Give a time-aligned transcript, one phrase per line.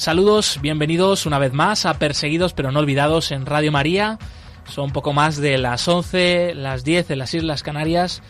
[0.00, 4.18] Saludos, bienvenidos una vez más a Perseguidos pero no olvidados en Radio María.
[4.64, 8.22] Son poco más de las 11, las 10 en las Islas Canarias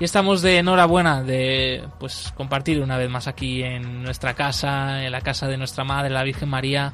[0.00, 5.12] y estamos de enhorabuena de pues compartir una vez más aquí en nuestra casa, en
[5.12, 6.92] la casa de nuestra madre, la Virgen María,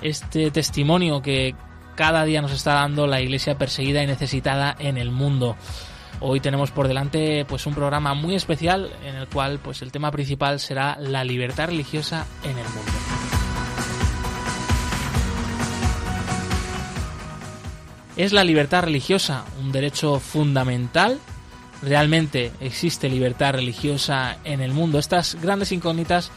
[0.00, 1.56] este testimonio que
[1.96, 5.56] cada día nos está dando la iglesia perseguida y necesitada en el mundo.
[6.20, 10.12] Hoy tenemos por delante pues un programa muy especial en el cual pues el tema
[10.12, 13.43] principal será la libertad religiosa en el mundo.
[18.16, 21.18] ¿Es la libertad religiosa un derecho fundamental?
[21.82, 24.98] ¿Realmente existe libertad religiosa en el mundo?
[24.98, 26.30] Estas grandes incógnitas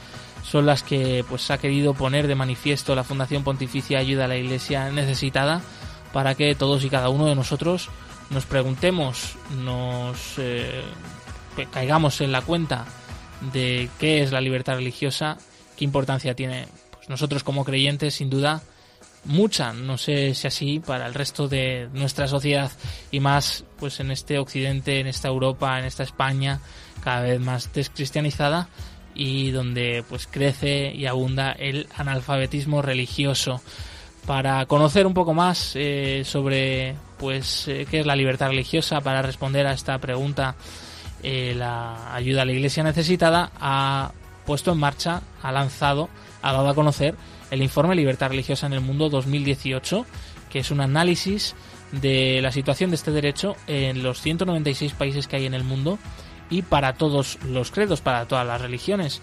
[0.43, 4.37] son las que pues ha querido poner de manifiesto la Fundación Pontificia Ayuda a la
[4.37, 5.61] Iglesia Necesitada
[6.13, 7.89] para que todos y cada uno de nosotros
[8.31, 10.81] nos preguntemos, nos eh,
[11.71, 12.85] caigamos en la cuenta
[13.53, 15.37] de qué es la libertad religiosa,
[15.77, 18.63] qué importancia tiene pues nosotros como creyentes, sin duda,
[19.25, 22.71] mucha, no sé si así para el resto de nuestra sociedad
[23.11, 26.59] y más pues en este occidente, en esta Europa, en esta España
[27.03, 28.69] cada vez más descristianizada
[29.13, 33.61] y donde pues crece y abunda el analfabetismo religioso.
[34.25, 39.21] Para conocer un poco más eh, sobre pues eh, qué es la libertad religiosa, para
[39.21, 40.55] responder a esta pregunta,
[41.23, 44.11] eh, la ayuda a la Iglesia necesitada ha
[44.45, 46.09] puesto en marcha, ha lanzado,
[46.41, 47.15] ha dado a conocer
[47.51, 50.05] el informe Libertad Religiosa en el Mundo 2018,
[50.49, 51.55] que es un análisis
[51.91, 55.99] de la situación de este derecho en los 196 países que hay en el mundo
[56.49, 59.21] y para todos los credos, para todas las religiones.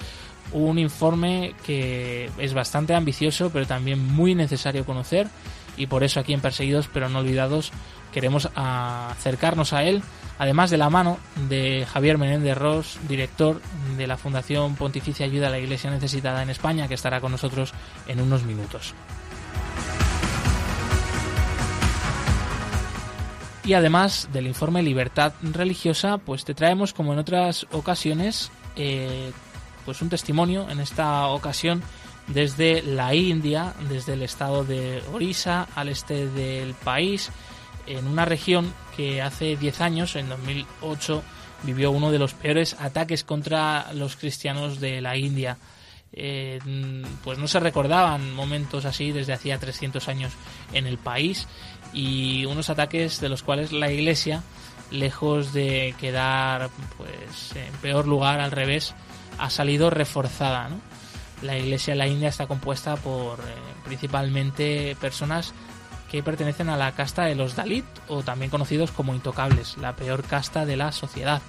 [0.53, 5.29] Un informe que es bastante ambicioso, pero también muy necesario conocer
[5.77, 7.73] y por eso aquí en Perseguidos pero no olvidados
[8.13, 10.03] queremos acercarnos a él,
[10.39, 11.19] además de la mano
[11.49, 13.61] de Javier Menéndez Ross, director
[13.97, 17.73] de la Fundación Pontificia Ayuda a la Iglesia Necesitada en España, que estará con nosotros
[18.07, 18.95] en unos minutos.
[23.65, 29.33] Y además del informe Libertad Religiosa, pues te traemos, como en otras ocasiones, eh,
[29.87, 31.83] pues un testimonio, en esta ocasión
[32.27, 37.31] desde la India, desde el estado de Orissa, al este del país,
[37.87, 41.23] en una región que hace 10 años, en 2008,
[41.63, 45.59] vivió uno de los peores ataques contra los cristianos de la India.
[46.17, 46.61] Eh,
[47.25, 50.33] pues no se recordaban momentos así desde hacía 300 años
[50.73, 51.49] en el país
[51.93, 54.45] y unos ataques de los cuales la Iglesia,
[54.93, 58.95] lejos de quedar pues en peor lugar, al revés,
[59.39, 60.69] ha salido reforzada.
[61.43, 63.43] La Iglesia en la India está compuesta por eh,
[63.85, 65.53] principalmente personas
[66.15, 70.23] que pertenecen a la casta de los Dalit, o también conocidos como intocables, la peor
[70.23, 71.43] casta de la sociedad,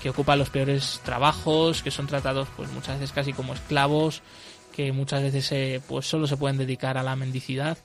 [0.00, 4.22] que ocupa los peores trabajos, que son tratados pues muchas veces casi como esclavos,
[4.74, 7.76] que muchas veces eh, pues solo se pueden dedicar a la mendicidad.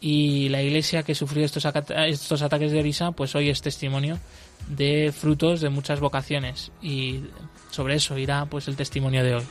[0.00, 1.66] Y la iglesia que sufrió estos,
[2.06, 4.20] estos ataques de Orisa, pues hoy es testimonio
[4.68, 6.70] de frutos de muchas vocaciones.
[6.80, 7.24] Y
[7.72, 9.44] sobre eso irá pues el testimonio de hoy.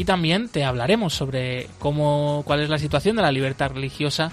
[0.00, 4.32] Y también te hablaremos sobre cómo cuál es la situación de la libertad religiosa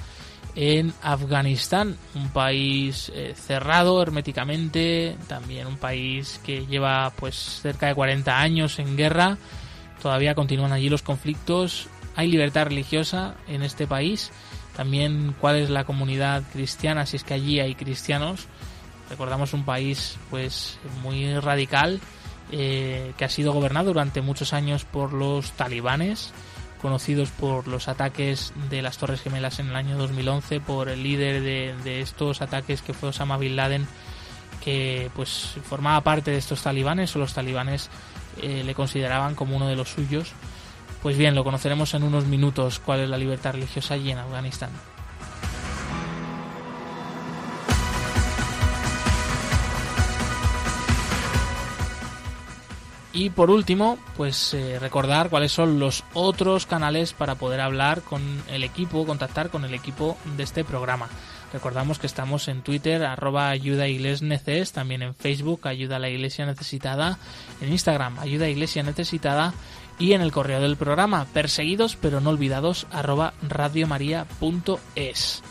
[0.55, 7.95] en Afganistán, un país eh, cerrado herméticamente, también un país que lleva pues cerca de
[7.95, 9.38] 40 años en guerra,
[10.01, 14.31] todavía continúan allí los conflictos, hay libertad religiosa en este país,
[14.78, 18.47] también cuál es la comunidad cristiana, si es que allí hay cristianos,
[19.09, 21.99] recordamos un país pues muy radical,
[22.52, 26.34] eh, que ha sido gobernado durante muchos años por los talibanes,
[26.82, 31.41] conocidos por los ataques de las Torres Gemelas en el año 2011, por el líder
[31.41, 33.88] de, estos ataques que fue Osama Bin Laden,
[34.64, 37.90] que pues formaba parte de estos talibanes o los talibanes
[38.41, 40.32] eh, le consideraban como uno de los suyos.
[41.02, 44.70] Pues bien, lo conoceremos en unos minutos cuál es la libertad religiosa allí en Afganistán.
[53.17, 58.22] Y por último, pues eh, recordar cuáles son los otros canales para poder hablar con
[58.47, 61.09] el equipo, contactar con el equipo de este programa.
[61.52, 66.46] Recordamos que estamos en Twitter, arroba ayuda neces, también en Facebook, ayuda a la iglesia
[66.46, 67.17] necesitada,
[67.59, 69.55] en Instagram, ayuda iglesia necesitada,
[69.97, 75.41] y en el correo del programa perseguidos pero no olvidados arroba radiomaria.es.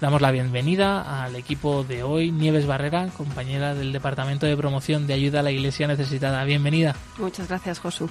[0.00, 5.14] Damos la bienvenida al equipo de hoy, Nieves Barrera, compañera del Departamento de Promoción de
[5.14, 6.44] Ayuda a la Iglesia Necesitada.
[6.44, 6.94] Bienvenida.
[7.18, 8.08] Muchas gracias, Josu.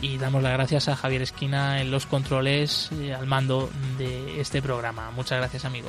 [0.00, 3.68] Y damos las gracias a Javier Esquina en los controles eh, al mando
[3.98, 5.10] de este programa.
[5.10, 5.88] Muchas gracias, amigo.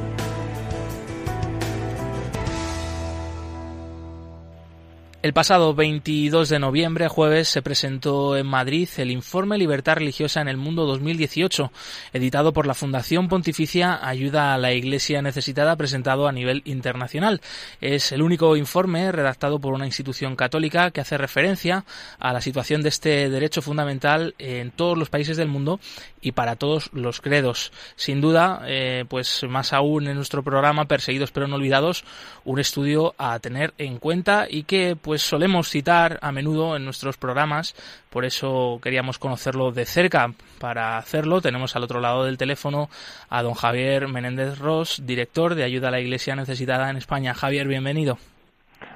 [5.23, 10.47] El pasado 22 de noviembre, jueves, se presentó en Madrid el informe Libertad Religiosa en
[10.47, 11.71] el Mundo 2018,
[12.11, 17.39] editado por la Fundación Pontificia Ayuda a la Iglesia Necesitada, presentado a nivel internacional.
[17.81, 21.85] Es el único informe redactado por una institución católica que hace referencia
[22.17, 25.79] a la situación de este derecho fundamental en todos los países del mundo
[26.19, 27.71] y para todos los credos.
[27.95, 32.05] Sin duda, eh, pues más aún en nuestro programa Perseguidos pero no olvidados,
[32.43, 37.17] un estudio a tener en cuenta y que pues solemos citar a menudo en nuestros
[37.17, 37.75] programas,
[38.09, 40.31] por eso queríamos conocerlo de cerca.
[40.59, 42.89] Para hacerlo tenemos al otro lado del teléfono
[43.29, 47.33] a don Javier Menéndez Ross, director de Ayuda a la Iglesia Necesitada en España.
[47.33, 48.17] Javier, bienvenido.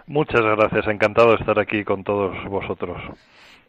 [0.07, 2.97] Muchas gracias, encantado de estar aquí con todos vosotros.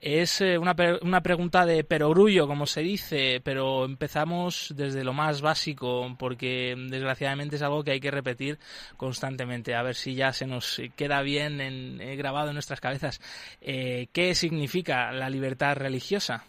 [0.01, 5.41] Es eh, una, una pregunta de perogrullo, como se dice, pero empezamos desde lo más
[5.41, 8.59] básico, porque desgraciadamente es algo que hay que repetir
[8.97, 13.21] constantemente, a ver si ya se nos queda bien en, eh, grabado en nuestras cabezas.
[13.61, 16.45] Eh, ¿Qué significa la libertad religiosa?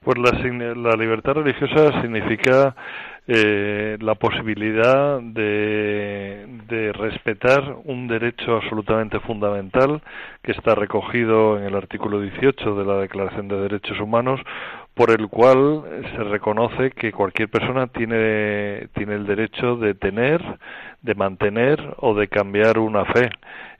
[0.00, 0.30] Pues la,
[0.74, 2.74] la libertad religiosa significa
[3.26, 10.02] eh, la posibilidad de, de, respetar un derecho absolutamente fundamental
[10.42, 14.40] que está recogido en el artículo 18 de la Declaración de Derechos Humanos,
[14.94, 15.82] por el cual
[16.14, 20.42] se reconoce que cualquier persona tiene, tiene el derecho de tener,
[21.02, 23.30] de mantener o de cambiar una fe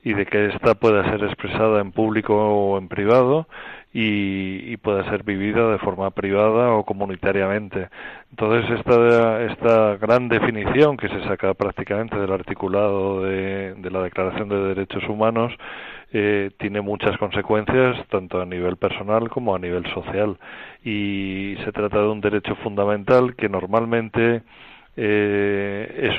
[0.03, 3.47] y de que ésta pueda ser expresada en público o en privado
[3.93, 7.89] y, y, pueda ser vivida de forma privada o comunitariamente.
[8.29, 14.47] Entonces, esta, esta gran definición que se saca prácticamente del articulado de, de la Declaración
[14.47, 15.53] de Derechos Humanos
[16.13, 20.37] eh, tiene muchas consecuencias, tanto a nivel personal como a nivel social.
[20.83, 24.43] Y se trata de un derecho fundamental que normalmente
[25.03, 26.11] eh,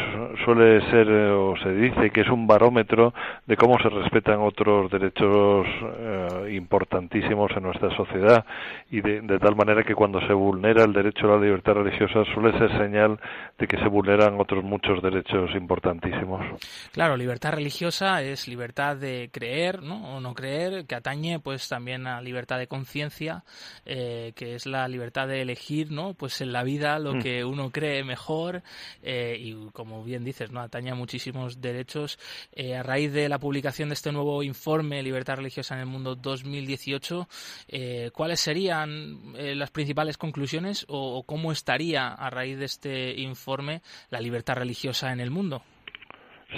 [0.45, 3.15] suele ser o se dice que es un barómetro
[3.47, 5.67] de cómo se respetan otros derechos
[5.99, 8.45] eh, importantísimos en nuestra sociedad
[8.91, 12.25] y de, de, tal manera que cuando se vulnera el derecho a la libertad religiosa
[12.35, 13.21] suele ser señal
[13.57, 16.45] de que se vulneran otros muchos derechos importantísimos.
[16.91, 20.17] Claro, libertad religiosa es libertad de creer ¿no?
[20.17, 23.45] o no creer, que atañe pues también a libertad de conciencia,
[23.87, 26.15] eh, que es la libertad de elegir ¿no?
[26.15, 27.23] pues en la vida lo mm.
[27.23, 28.63] que uno cree mejor
[29.03, 32.19] eh, y como bien dices, no atañe muchísimos derechos.
[32.53, 36.15] Eh, a raíz de la publicación de este nuevo informe Libertad Religiosa en el Mundo
[36.15, 37.29] 2018,
[37.69, 43.21] eh, ¿cuáles serían eh, las principales conclusiones o, o cómo estaría a raíz de este
[43.21, 45.63] informe la libertad religiosa en el mundo?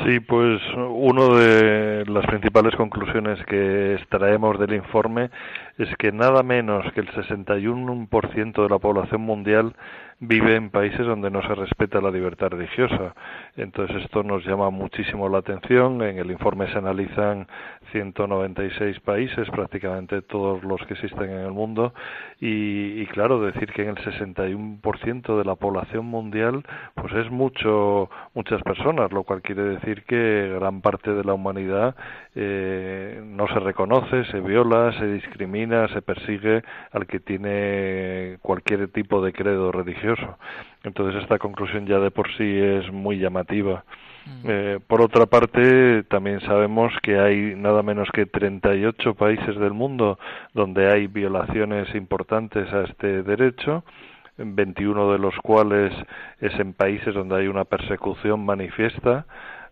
[0.03, 5.31] Sí, pues una de las principales conclusiones que extraemos del informe
[5.79, 9.75] es que nada menos que el 61% de la población mundial
[10.21, 13.15] vive en países donde no se respeta la libertad religiosa.
[13.57, 16.03] Entonces esto nos llama muchísimo la atención.
[16.03, 17.47] En el informe se analizan
[17.93, 21.95] 196 países, prácticamente todos los que existen en el mundo,
[22.41, 26.65] y, y claro, decir que en el 61% de la población mundial,
[26.95, 31.95] pues es mucho, muchas personas, lo cual quiere decir que gran parte de la humanidad
[32.35, 39.23] eh, no se reconoce, se viola, se discrimina, se persigue al que tiene cualquier tipo
[39.25, 40.39] de credo religioso.
[40.83, 43.85] Entonces esta conclusión ya de por sí es muy llamativa.
[44.27, 44.47] Mm.
[44.49, 50.19] Eh, por otra parte, también sabemos que hay nada menos que 38 países del mundo
[50.53, 53.85] donde hay violaciones importantes a este derecho,
[54.37, 55.93] 21 de los cuales
[56.41, 59.27] es en países donde hay una persecución manifiesta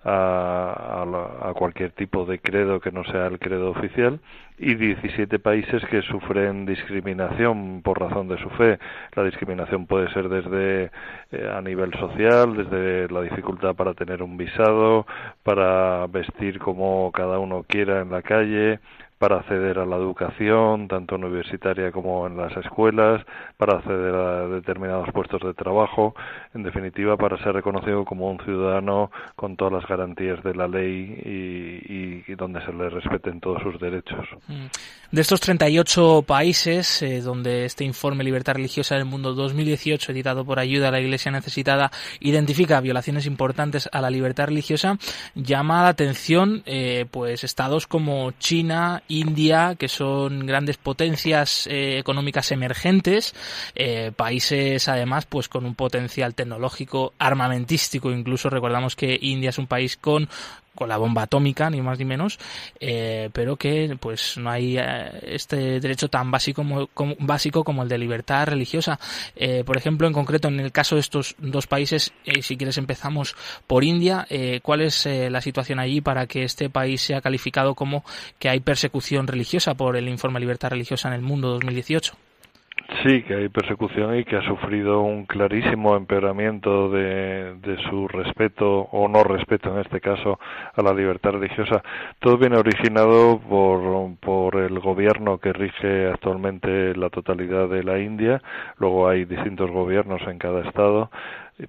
[0.04, 1.04] a,
[1.42, 4.20] a, cualquier tipo de credo que no sea el credo oficial
[4.58, 8.78] y 17 países que sufren discriminación por razón de su fe.
[9.14, 10.90] La discriminación puede ser desde
[11.30, 15.06] eh, a nivel social, desde la dificultad para tener un visado,
[15.42, 18.80] para vestir como cada uno quiera en la calle,
[19.22, 23.24] para acceder a la educación, tanto universitaria como en las escuelas,
[23.56, 26.16] para acceder a determinados puestos de trabajo,
[26.54, 32.24] en definitiva, para ser reconocido como un ciudadano con todas las garantías de la ley
[32.26, 34.26] y, donde se le respeten todos sus derechos.
[34.48, 34.66] Mm.
[35.12, 40.58] De estos 38 países, eh, donde este informe Libertad Religiosa del Mundo 2018, editado por
[40.58, 44.98] Ayuda a la Iglesia Necesitada, identifica violaciones importantes a la libertad religiosa,
[45.36, 52.50] llama la atención eh, pues estados como China, India, que son grandes potencias eh, económicas
[52.52, 53.34] emergentes,
[53.74, 58.50] eh, países además pues con un potencial tecnológico, armamentístico, incluso.
[58.50, 60.28] Recordamos que India es un país con
[60.74, 62.38] con la bomba atómica, ni más ni menos,
[62.80, 64.78] eh, pero que pues no hay
[65.22, 66.64] este derecho tan básico
[66.94, 68.98] como, básico como el de libertad religiosa.
[69.64, 73.36] por ejemplo, en concreto, en el caso de estos dos países, si quieres empezamos
[73.66, 74.26] por India,
[74.62, 78.04] ¿cuál es la situación allí para que este país sea calificado como
[78.38, 82.31] que hay persecución religiosa por el informe Libertad Religiosa en el Mundo 2018?
[83.02, 89.08] Sí, que hay persecución y que ha sufrido un clarísimo empeoramiento de, su respeto o
[89.08, 90.38] no respeto en este caso
[90.74, 91.82] a la libertad religiosa.
[92.20, 98.42] Todo viene originado por, por el gobierno que rige actualmente la totalidad de la India.
[98.78, 101.10] Luego hay distintos gobiernos en cada estado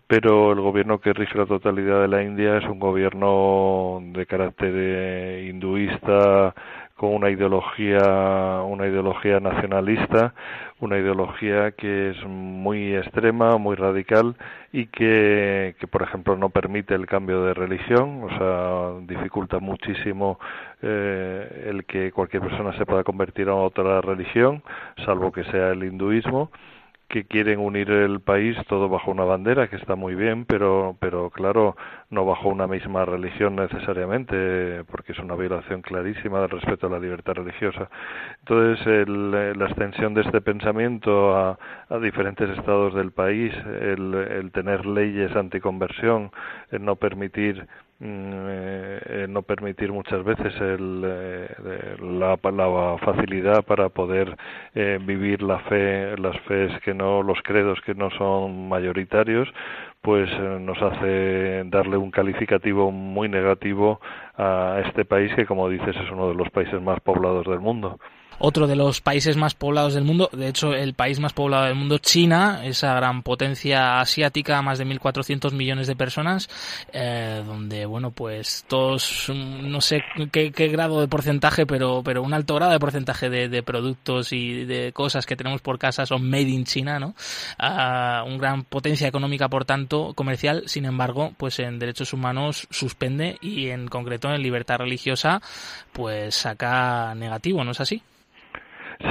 [0.08, 4.72] pero el gobierno que rige la totalidad de la India es un gobierno de carácter
[4.74, 6.55] eh, hinduista
[7.03, 10.33] con una ideología una ideología nacionalista
[10.79, 14.38] una ideología que es muy extrema muy radical
[14.72, 18.24] y que, que por ejemplo no permite el cambio de religión.
[18.24, 20.39] O sea dificulta muchísimo
[20.81, 24.63] eh, el que cualquier persona se pueda convertir a otra religión
[25.05, 26.51] salvo que sea el hinduismo
[27.13, 31.29] que quieren unir el país todo bajo una bandera que está muy bien pero pero
[31.29, 31.75] claro
[32.10, 37.00] no bajo una misma religión necesariamente porque es una violación clarísima del respeto a la
[37.00, 37.88] libertad religiosa.
[38.39, 41.60] Entonces el, la extensión de este pensamiento a,
[42.01, 46.32] diferentes estados del país el, tener leyes anticonversión
[46.72, 47.67] el no permitir
[48.05, 54.36] eh, no permitir muchas veces el, eh, la, la, facilidad para poder
[54.75, 59.48] eh, vivir la fe, las fees que no, los credos que no son mayoritarios,
[60.01, 64.01] pues eh, nos hace darle un calificativo muy negativo
[64.38, 68.00] a este país que, como dices, es uno de los países más poblados del mundo
[68.45, 71.75] otro de los países más poblados del mundo, de hecho el país más poblado del
[71.75, 76.50] mundo, China, esa gran potencia asiática, más de 1.400 millones de personas,
[76.91, 82.55] eh, donde, bueno, pues todos, no sé qué, grado de porcentaje, pero, pero un alto
[82.55, 86.65] grado de porcentaje de, productos y de cosas que tenemos por casa son made in
[86.65, 87.15] China, ¿no?
[87.57, 93.38] Uh, un gran potencia económica, por tanto, comercial, sin embargo, pues en derechos humanos suspende
[93.39, 95.41] y en concreto en libertad religiosa,
[95.93, 98.03] pues saca negativo, ¿no es así?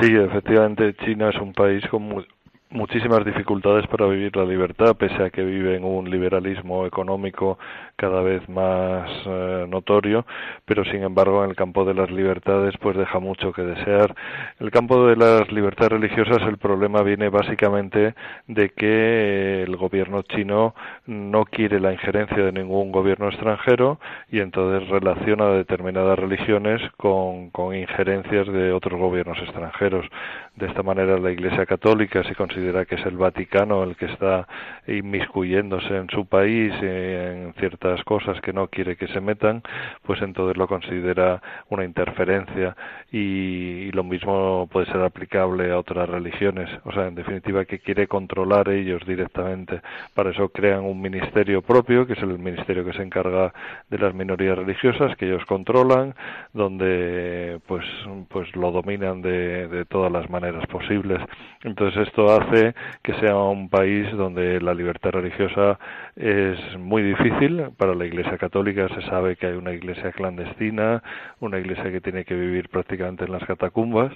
[0.01, 2.25] Sí, efectivamente, China es un país con
[2.73, 7.59] muchísimas dificultades para vivir la libertad, pese a que vive en un liberalismo económico
[7.97, 10.25] cada vez más eh, notorio,
[10.64, 14.14] pero sin embargo en el campo de las libertades pues deja mucho que desear.
[14.59, 18.14] El campo de las libertades religiosas el problema viene básicamente
[18.47, 20.75] de que el gobierno chino
[21.07, 24.00] no quiere la injerencia de ningún gobierno extranjero
[24.31, 30.07] y entonces relaciona determinadas religiones con, con injerencias de otros gobiernos extranjeros.
[30.57, 34.47] De esta manera la Iglesia Católica se considera que es el Vaticano el que está
[34.87, 39.62] inmiscuyéndose en su país en ciertas cosas que no quiere que se metan,
[40.02, 42.76] pues entonces lo considera una interferencia
[43.11, 46.71] y, lo mismo puede ser aplicable a otras religiones.
[46.85, 49.83] O sea, en definitiva que quiere controlar ellos directamente.
[50.14, 53.52] Para eso crean un ministerio propio, que es el ministerio que se encarga
[53.90, 56.14] de las minorías religiosas, que ellos controlan,
[56.54, 57.85] donde pues,
[58.28, 61.21] pues lo dominan de, de todas las maneras posibles.
[61.64, 62.52] Entonces esto hace
[63.03, 65.79] que sea un país donde la libertad religiosa
[66.17, 67.71] es muy difícil.
[67.77, 71.03] Para la Iglesia Católica se sabe que hay una iglesia clandestina,
[71.41, 74.13] una iglesia que tiene que vivir prácticamente en las catacumbas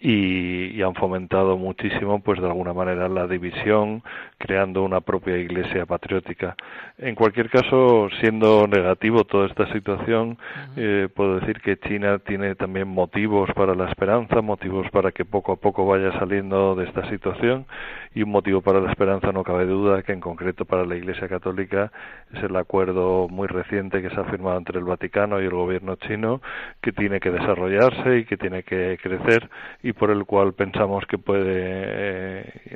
[0.00, 4.02] y, han fomentado muchísimo, pues de alguna manera, la división,
[4.38, 6.56] creando una propia iglesia patriótica.
[6.98, 10.38] En cualquier caso, siendo negativo toda esta situación,
[10.76, 15.52] eh, puedo decir que China tiene también motivos para la esperanza, motivos para que poco
[15.52, 17.66] a poco vaya saliendo de esta situación
[18.14, 21.28] y un motivo para la esperanza no cabe duda que en concreto para la Iglesia
[21.28, 21.92] Católica
[22.32, 25.96] es el acuerdo muy reciente que se ha firmado entre el Vaticano y el gobierno
[25.96, 26.40] chino
[26.80, 29.48] que tiene que desarrollarse y que tiene que crecer
[29.82, 32.09] y por el cual pensamos que puede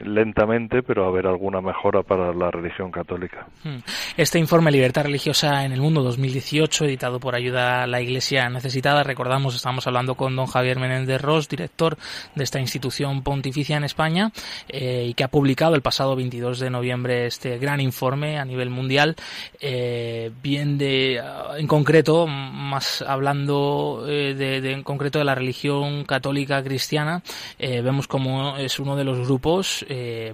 [0.05, 3.47] lentamente pero haber alguna mejora para la religión católica.
[3.63, 3.79] Hmm.
[4.17, 9.03] Este informe Libertad Religiosa en el Mundo 2018 editado por Ayuda a la Iglesia Necesitada,
[9.03, 11.97] recordamos, estamos hablando con don Javier Menéndez Ross, director
[12.35, 14.31] de esta institución pontificia en España
[14.69, 18.71] eh, y que ha publicado el pasado 22 de noviembre este gran informe a nivel
[18.71, 19.17] mundial,
[19.61, 21.23] eh, bien de,
[21.57, 27.23] en concreto, más hablando eh, de, en concreto de la religión católica cristiana,
[27.59, 29.85] vemos como es uno de los grupos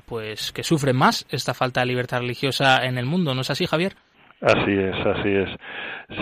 [0.07, 3.35] pues que sufren más esta falta de libertad religiosa en el mundo.
[3.35, 3.97] ¿No es así, Javier?
[4.41, 5.51] Así es, así es.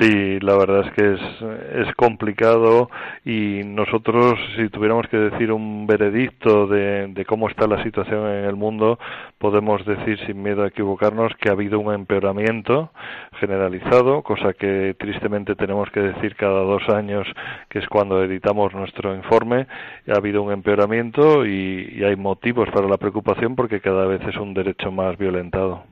[0.00, 2.90] Sí, la verdad es que es, es complicado
[3.24, 8.44] y nosotros, si tuviéramos que decir un veredicto de, de, cómo está la situación en
[8.44, 8.98] el mundo,
[9.38, 12.90] podemos decir sin miedo a equivocarnos que ha habido un empeoramiento
[13.38, 17.24] generalizado, cosa que tristemente tenemos que decir cada dos años,
[17.68, 19.68] que es cuando editamos nuestro informe.
[20.08, 24.36] Ha habido un empeoramiento y, y hay motivos para la preocupación porque cada vez es
[24.36, 25.84] un derecho más violentado.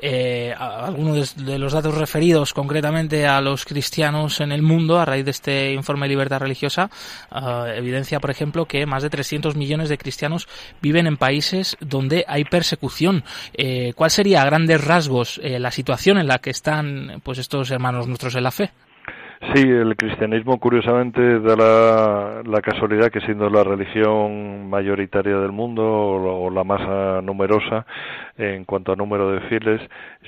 [0.00, 5.24] Eh, algunos de los datos referidos concretamente a los cristianos en el mundo a raíz
[5.24, 6.90] de este informe de libertad religiosa
[7.34, 10.48] eh, evidencia, por ejemplo, que más de 300 millones de cristianos
[10.80, 13.24] viven en países donde hay persecución.
[13.54, 17.70] Eh, ¿Cuál sería a grandes rasgos eh, la situación en la que están pues estos
[17.70, 18.70] hermanos nuestros en la fe?
[19.50, 21.56] Sí, el cristianismo curiosamente da
[22.44, 27.84] la, casualidad que siendo la religión mayoritaria del mundo o, la más numerosa
[28.38, 29.80] en cuanto a número de fieles,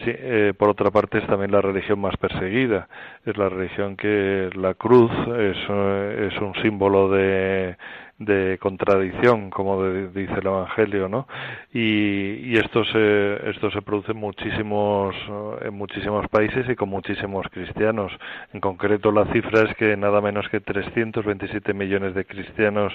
[0.04, 2.88] eh, por otra parte es también la religión más perseguida.
[3.24, 7.76] Es la religión que la cruz es, es un símbolo de
[8.18, 11.26] de contradicción, como dice el Evangelio, ¿no?
[11.72, 15.14] Y, y esto se esto se produce en muchísimos
[15.62, 18.12] en muchísimos países y con muchísimos cristianos.
[18.52, 22.92] En concreto, la cifra es que nada menos que 327 millones de cristianos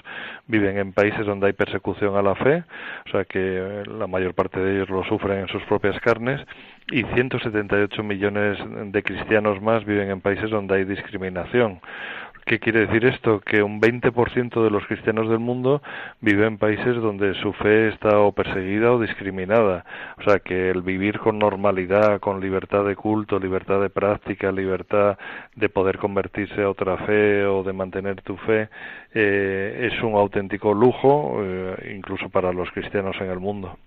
[0.48, 2.64] viven en países donde hay persecución a la fe,
[3.06, 6.42] o sea que la mayor parte de ellos lo sufren en sus propias carnes
[6.92, 8.58] y 178 millones
[8.92, 11.82] de cristianos más viven en países donde hay discriminación.
[12.50, 13.42] ¿Qué quiere decir esto?
[13.42, 15.84] Que un 20% de los cristianos del mundo
[16.20, 19.86] vive en países donde su fe está o perseguida o discriminada.
[20.18, 25.20] O sea, que el vivir con normalidad, con libertad de culto, libertad de práctica, libertad
[25.56, 28.68] de poder convertirse a otra fe o de mantener tu fe,
[29.14, 33.78] eh, es un auténtico lujo, eh, incluso para los cristianos en el mundo.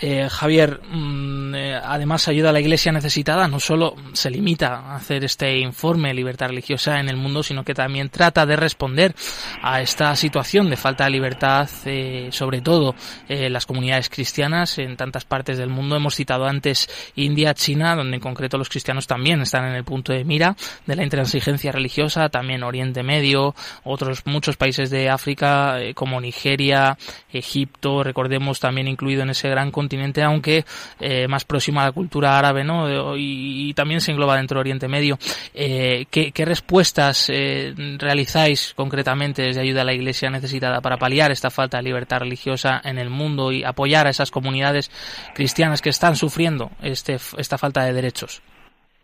[0.00, 4.96] Eh, Javier, mm, eh, además ayuda a la Iglesia necesitada, no solo se limita a
[4.96, 9.14] hacer este informe libertad religiosa en el mundo, sino que también trata de responder
[9.62, 12.94] a esta situación de falta de libertad, eh, sobre todo
[13.28, 15.96] en las comunidades cristianas en tantas partes del mundo.
[15.96, 20.12] Hemos citado antes India, China, donde en concreto los cristianos también están en el punto
[20.12, 23.54] de mira de la intransigencia religiosa, también Oriente Medio,
[23.84, 26.98] otros muchos países de África como Nigeria,
[27.32, 30.64] Egipto, recordemos también incluido en ese gran continente, aunque
[30.98, 33.16] eh, más próximo a la cultura árabe, ¿no?
[33.16, 35.18] Y, también se engloba dentro de Oriente Medio.
[35.54, 41.50] Eh, ¿qué, respuestas eh, realizáis concretamente desde ayuda a la Iglesia necesitada para paliar esta
[41.50, 44.90] falta de libertad religiosa en el mundo y apoyar a esas comunidades
[45.34, 48.42] cristianas que están sufriendo este, esta falta de derechos?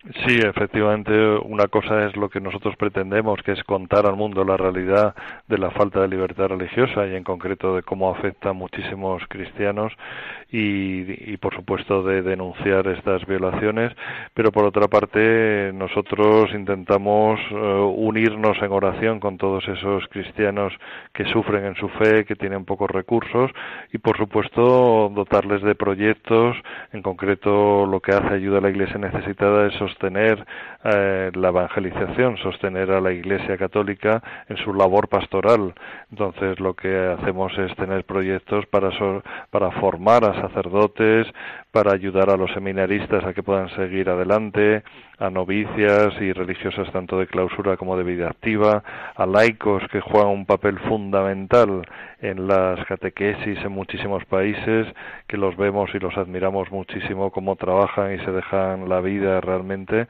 [0.03, 1.13] Sí, efectivamente,
[1.45, 5.15] una cosa es lo que nosotros pretendemos, que es contar al mundo la realidad
[5.47, 9.93] de la falta de libertad religiosa y en concreto de cómo afecta a muchísimos cristianos
[10.51, 13.93] y, por supuesto de denunciar estas violaciones,
[14.35, 20.73] pero por otra parte nosotros intentamos eh, unirnos en oración con todos esos cristianos
[21.15, 23.53] que sufren en su fe, que tienen pocos recursos
[23.93, 26.57] y por supuesto dotarles de proyectos,
[26.93, 30.45] en concreto lo que hace ayuda a la Iglesia necesitada es sostener
[30.85, 35.75] eh, la evangelización, sostener a la Iglesia Católica en su labor pastoral.
[36.11, 38.91] Entonces lo que hacemos es tener proyectos para,
[39.51, 41.27] para formar a sacerdotes,
[41.73, 44.83] para ayudar a los seminaristas a que puedan seguir adelante,
[45.19, 48.85] a novicias y religiosas tanto de clausura como de vida activa,
[49.17, 51.83] a laicos que juegan un papel fundamental
[52.21, 54.87] en las catequesis en muchísimos países,
[55.27, 60.07] que los vemos y los admiramos muchísimo cómo trabajan y se dejan la vida realmente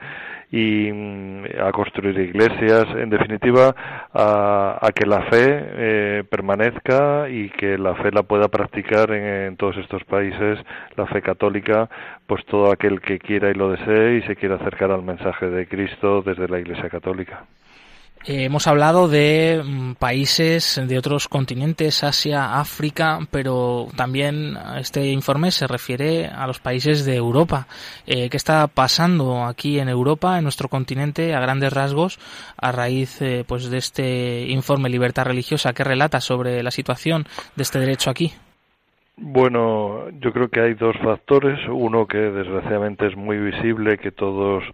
[0.52, 3.74] y mm, a construir iglesias, en definitiva,
[4.12, 9.78] a, que la fe eh, permanezca y que la fe la pueda practicar en, todos
[9.78, 10.58] estos países,
[10.96, 11.88] la fe católica,
[12.26, 15.66] pues todo aquel que quiera y lo desee y se quiera acercar al mensaje de
[15.66, 17.44] Cristo desde la Iglesia Católica.
[18.24, 25.50] Eh, hemos hablado de mm, países de otros continentes, Asia, África, pero también este informe
[25.50, 27.66] se refiere a los países de Europa.
[28.06, 32.20] Eh, ¿Qué está pasando aquí en Europa, en nuestro continente, a grandes rasgos,
[32.56, 37.24] a raíz eh, pues de este informe Libertad Religiosa que relata sobre la situación
[37.56, 38.32] de este derecho aquí?
[39.16, 41.58] Bueno, yo creo que hay dos factores.
[41.68, 44.64] Uno que desgraciadamente es muy visible, que todos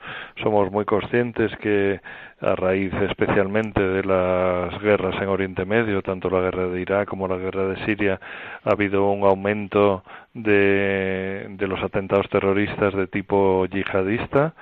[0.43, 2.01] somos muy conscientes que
[2.41, 7.27] a raíz especialmente de las guerras en Oriente Medio, tanto la guerra de Irak como
[7.27, 8.21] la guerra de Siria,
[8.65, 14.55] ha habido un aumento de, los atentados terroristas de tipo yihadista.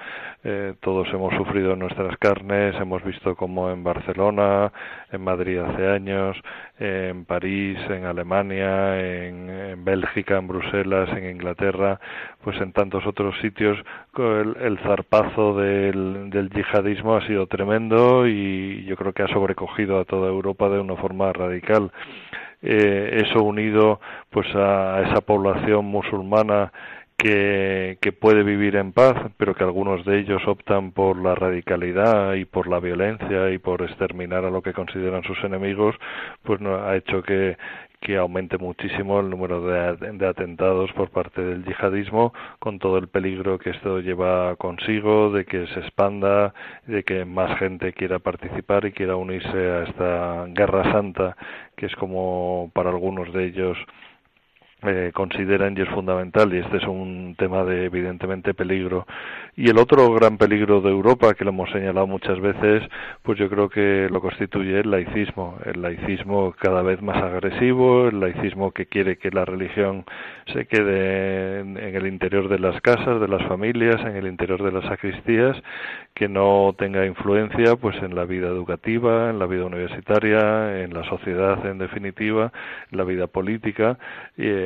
[0.44, 4.72] Eh, todos hemos sufrido en nuestras carnes, hemos visto como en Barcelona,
[5.10, 6.36] en Madrid hace años,
[6.78, 11.98] en París, en Alemania, en, Bélgica, en Bruselas, en Inglaterra,
[12.46, 13.76] pues en tantos otros sitios
[14.16, 20.04] el, zarpazo del, del yihadismo ha sido tremendo y yo creo que ha sobrecogido a
[20.04, 21.90] toda Europa de una forma radical.
[22.62, 23.98] Eh, eso unido
[24.30, 26.70] pues a esa población musulmana
[27.16, 32.34] que, que, puede vivir en paz, pero que algunos de ellos optan por la radicalidad
[32.34, 35.96] y por la violencia y por exterminar a lo que consideran sus enemigos,
[36.42, 37.56] pues no, ha hecho que,
[38.00, 43.58] que aumente muchísimo el número de, atentados por parte del yihadismo, con todo el peligro
[43.58, 46.54] que esto lleva consigo, de que se expanda,
[46.86, 51.36] de que más gente quiera participar y quiera unirse a esta guerra santa,
[51.76, 53.78] que es como para algunos de ellos
[54.82, 59.06] eh, consideran y es fundamental y este es un tema de evidentemente peligro.
[59.56, 62.82] Y el otro gran peligro de Europa que lo hemos señalado muchas veces
[63.22, 65.58] pues yo creo que lo constituye el laicismo.
[65.64, 70.04] El laicismo cada vez más agresivo el laicismo que quiere que la religión
[70.52, 74.72] se quede en, el interior de las casas de las familias en el interior de
[74.72, 75.56] las sacristías
[76.14, 81.04] que no tenga influencia pues en la vida educativa en la vida universitaria en la
[81.04, 82.52] sociedad en definitiva
[82.90, 83.98] en la vida política
[84.36, 84.65] eh,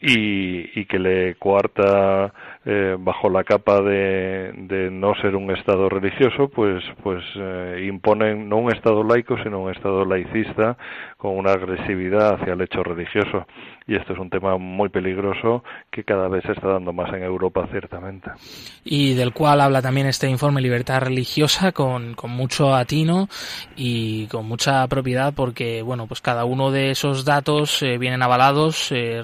[0.00, 2.32] y, y, que le coarta
[2.66, 8.48] eh, bajo la capa de, de, no ser un Estado religioso, pues, pues eh, imponen
[8.48, 10.76] no un Estado laico, sino un Estado laicista
[11.16, 13.46] con una agresividad hacia el hecho religioso.
[13.88, 17.22] Y esto es un tema muy peligroso que cada vez se está dando más en
[17.22, 18.30] Europa, ciertamente.
[18.84, 23.28] Y del cual habla también este informe Libertad Religiosa con, con mucho atino
[23.76, 28.90] y con mucha propiedad porque, bueno, pues cada uno de esos datos eh, vienen avalados,
[28.90, 29.22] eh,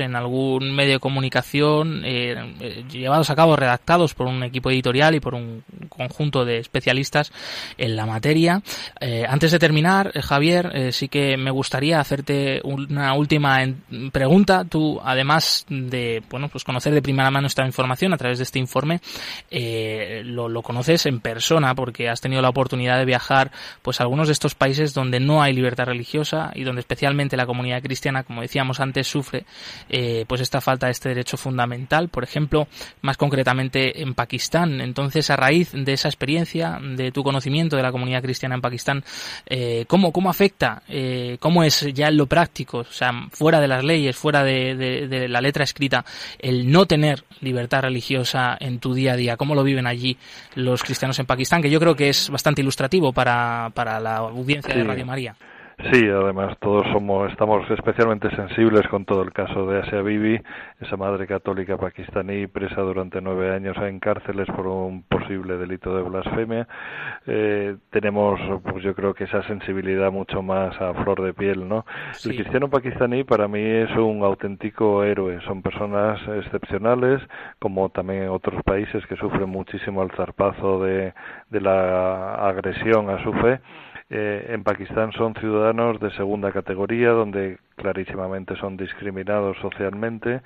[0.00, 5.20] en algún medio de comunicación, eh, llevados a cabo, redactados por un equipo editorial y
[5.20, 7.32] por un conjunto de especialistas
[7.78, 8.62] en la materia.
[9.28, 13.58] antes de terminar, Javier, sí que me gustaría hacerte una última
[14.12, 14.64] pregunta.
[14.64, 18.58] Tú, además de bueno, pues conocer de primera mano esta información a través de este
[18.58, 19.00] informe,
[19.50, 24.04] eh, lo, lo, conoces en persona porque has tenido la oportunidad de viajar pues a
[24.04, 28.24] algunos de estos países donde no hay libertad religiosa y donde especialmente la comunidad cristiana,
[28.24, 29.44] como decíamos antes, sufre
[29.88, 32.08] eh, pues esta falta de este derecho fundamental.
[32.08, 32.68] Por ejemplo,
[33.02, 34.80] más concretamente en Pakistán.
[34.80, 39.04] Entonces, a raíz de esa experiencia, de tu conocimiento de la comunidad cristiana en Pakistán,
[39.46, 43.68] eh, ¿cómo, ¿cómo afecta eh, cómo es ya en lo práctico, o sea, fuera de
[43.68, 46.04] las leyes, fuera de, la letra escrita,
[46.38, 50.16] el no tener libertad religiosa en tu día a día, cómo lo viven allí
[50.54, 54.74] los cristianos en Pakistán, que yo creo que es bastante ilustrativo para, para la audiencia
[54.74, 55.36] de Radio María.
[55.78, 60.40] Sí, además todos somos, estamos especialmente sensibles con todo el caso de Asia Bibi,
[60.80, 66.02] esa madre católica pakistaní presa durante nueve años en cárceles por un posible delito de
[66.02, 66.66] blasfemia.
[67.26, 71.84] Eh, tenemos, pues yo creo que esa sensibilidad mucho más a flor de piel, ¿no?
[72.24, 75.40] El cristiano pakistaní para mí es un auténtico héroe.
[75.42, 77.20] Son personas excepcionales,
[77.58, 81.12] como también en otros países que sufren muchísimo el zarpazo de,
[81.50, 83.60] de la agresión a su fe
[84.08, 90.42] eh, en Pakistán son ciudadanos de segunda categoría, donde clarísimamente son discriminados socialmente,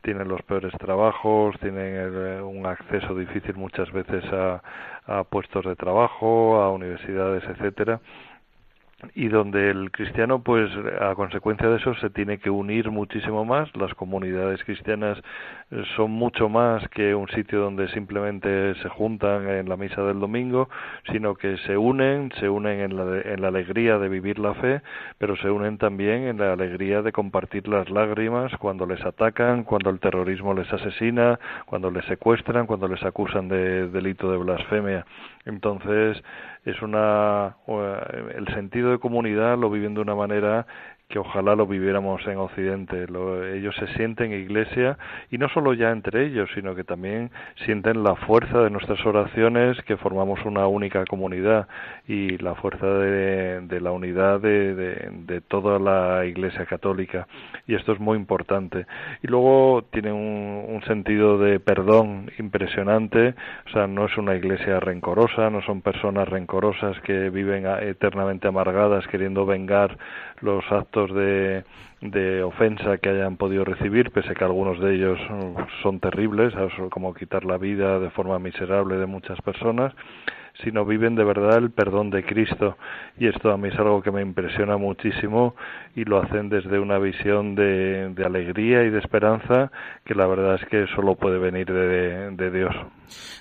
[0.00, 4.62] tienen los peores trabajos, tienen eh, un acceso difícil muchas veces a,
[5.06, 8.00] a puestos de trabajo, a universidades, etcétera.
[9.14, 10.70] Y donde el cristiano pues
[11.00, 15.20] a consecuencia de eso se tiene que unir muchísimo más las comunidades cristianas
[15.96, 20.68] son mucho más que un sitio donde simplemente se juntan en la misa del domingo
[21.10, 24.82] sino que se unen se unen en la, en la alegría de vivir la fe
[25.18, 29.90] pero se unen también en la alegría de compartir las lágrimas cuando les atacan cuando
[29.90, 35.06] el terrorismo les asesina cuando les secuestran cuando les acusan de delito de blasfemia.
[35.44, 36.22] Entonces
[36.64, 37.56] es una
[38.34, 40.66] el sentido de comunidad lo viven de una manera
[41.12, 43.04] que ojalá lo viviéramos en Occidente.
[43.54, 44.96] ellos se sienten iglesia
[45.30, 47.30] y no solo ya entre ellos, sino que también
[47.66, 51.68] sienten la fuerza de nuestras oraciones, que formamos una única comunidad
[52.08, 57.26] y la fuerza de, la unidad de, toda la iglesia católica.
[57.66, 58.86] Y esto es muy importante.
[59.22, 63.34] Y luego tienen un, un sentido de perdón impresionante,
[63.66, 69.06] o sea, no es una iglesia rencorosa, no son personas rencorosas que viven eternamente amargadas
[69.08, 69.98] queriendo vengar
[70.42, 71.64] los actos de,
[72.02, 75.18] de ofensa que hayan podido recibir, pese que algunos de ellos
[75.82, 76.52] son terribles,
[76.90, 79.94] como quitar la vida de forma miserable de muchas personas,
[80.62, 82.76] sino viven de verdad el perdón de Cristo.
[83.18, 85.54] Y esto a mí es algo que me impresiona muchísimo
[85.94, 89.70] y lo hacen desde una visión de, de alegría y de esperanza
[90.04, 92.74] que la verdad es que solo puede venir de, de Dios.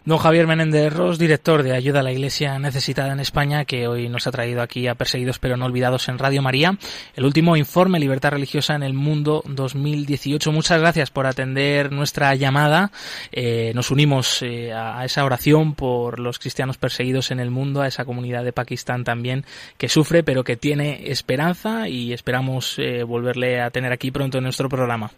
[0.06, 4.10] Don Javier Menéndez Ros, director de Ayuda a la Iglesia Necesitada en España, que hoy
[4.10, 6.78] nos ha traído aquí a Perseguidos pero no olvidados en Radio María,
[7.16, 10.52] el último informe Libertad Religiosa en el Mundo 2018.
[10.52, 12.92] Muchas gracias por atender nuestra llamada.
[13.32, 17.88] Eh, nos unimos eh, a esa oración por los cristianos perseguidos en el mundo, a
[17.88, 19.46] esa comunidad de Pakistán también
[19.78, 24.46] que sufre pero que tiene esperanza y esperamos eh, volverle a tener aquí pronto en
[24.46, 25.12] nuestro programa.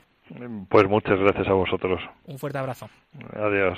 [0.69, 2.01] Pues muchas gracias a vosotros.
[2.25, 2.89] Un fuerte abrazo.
[3.35, 3.77] Adiós.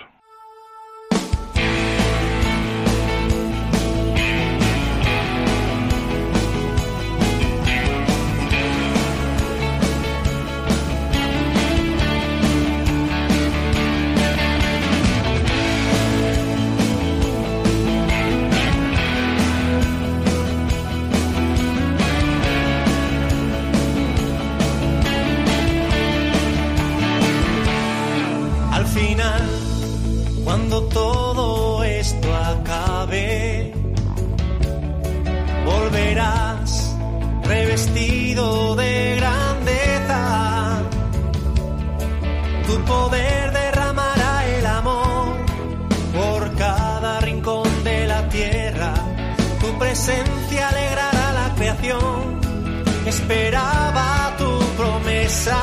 [53.09, 55.59] Esperaba tu promesa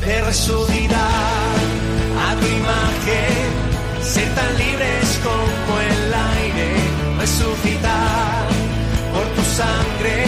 [0.00, 1.56] de resucitar.
[2.26, 3.48] A tu imagen,
[4.02, 6.70] ser tan libres como el aire,
[7.18, 8.46] resucitar.
[9.12, 10.24] Por tu sangre,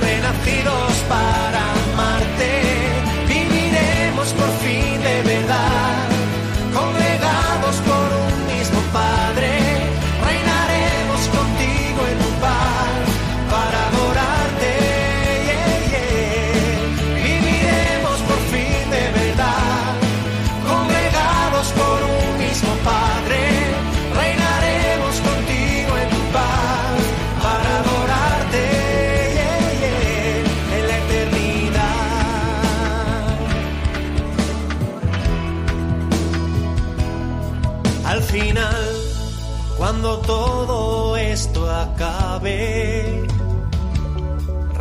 [0.00, 2.65] renacidos para amarte,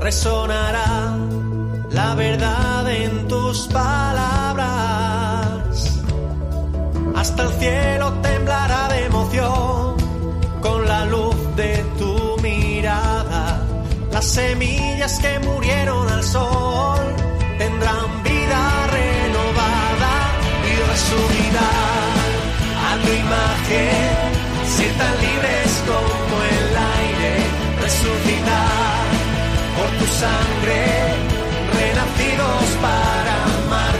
[0.05, 1.17] resonará
[1.89, 4.67] la verdad en tus palabras.
[7.15, 9.95] Hasta el cielo temblará de emoción
[10.61, 13.63] con la luz de tu mirada.
[14.11, 17.03] Las semillas que murieron al sol
[17.57, 18.61] tendrán vida
[18.97, 20.13] renovada
[20.69, 22.27] y resucitar
[22.89, 24.13] a tu imagen,
[24.75, 27.31] ser tan libres como el aire,
[27.81, 28.84] resucitar
[29.85, 30.81] por tu sangre,
[31.77, 33.94] renacidos para amarte,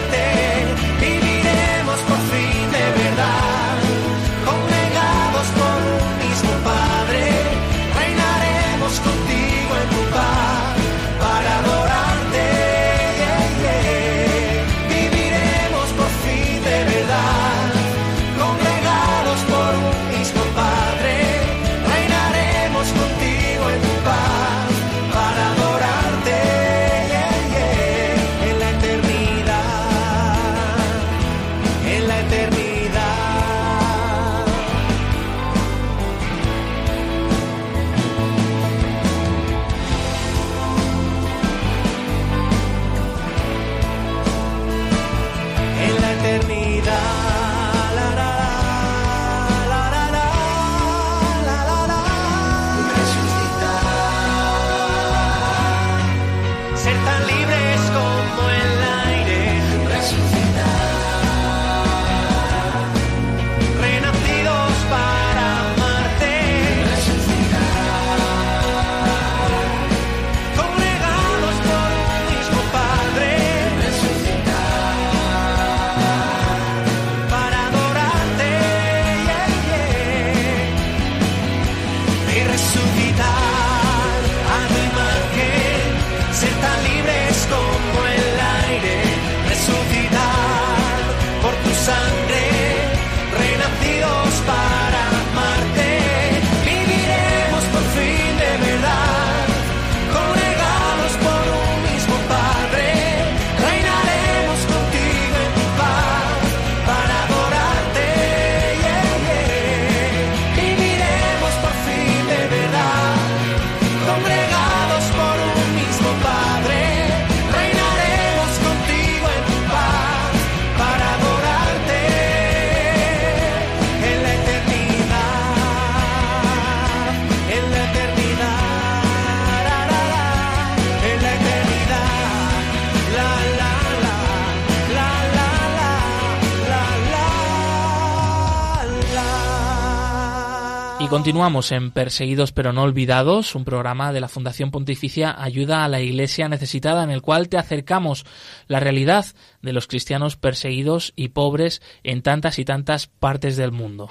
[141.15, 146.01] continuamos en Perseguidos pero no olvidados, un programa de la Fundación Pontificia Ayuda a la
[146.01, 148.25] Iglesia Necesitada en el cual te acercamos
[148.67, 149.25] la realidad
[149.61, 154.09] de los cristianos perseguidos y pobres en tantas y tantas partes del mundo.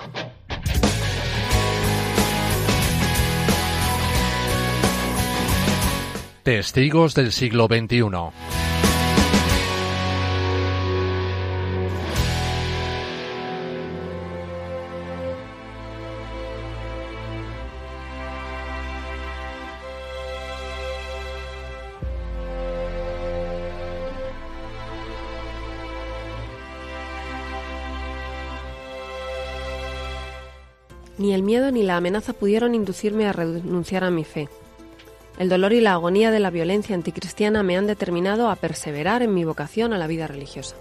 [6.43, 8.74] Testigos del siglo XXI.
[31.25, 34.51] Ni el miedo ni la amenaza pudieron inducirme a renunciar a mi fe.
[35.39, 39.33] El dolor y la agonía de la violencia anticristiana me han determinado a perseverar en
[39.33, 40.77] mi vocación a la vida religiosa.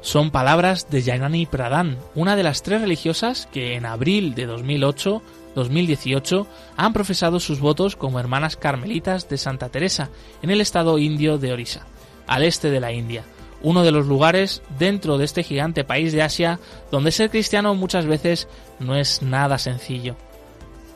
[0.00, 6.46] Son palabras de Janani Pradhan, una de las tres religiosas que en abril de 2008-2018
[6.78, 10.08] han profesado sus votos como hermanas carmelitas de Santa Teresa
[10.40, 11.84] en el estado indio de Orissa,
[12.26, 13.22] al este de la India,
[13.64, 16.60] uno de los lugares dentro de este gigante país de Asia
[16.92, 18.46] donde ser cristiano muchas veces
[18.78, 20.16] no es nada sencillo.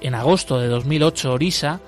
[0.01, 1.81] En agosto de 2008 Orissa,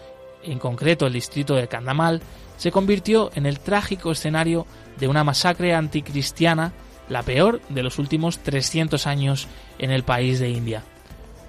[0.42, 2.22] en concreto el distrito de Kandamal,
[2.56, 4.66] se convirtió en el trágico escenario
[4.98, 6.72] de una masacre anticristiana,
[7.08, 10.82] la peor de los últimos 300 años en el país de India.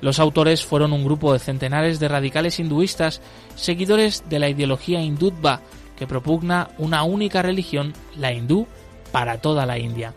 [0.02, 3.22] Los autores fueron un grupo de centenares de radicales hinduistas,
[3.56, 5.62] seguidores de la ideología hindutva,
[5.96, 8.67] que propugna una única religión, la hindú,
[9.12, 10.13] para toda la India.